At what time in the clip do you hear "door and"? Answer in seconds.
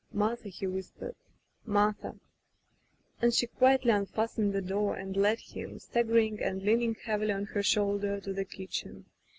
4.59-5.15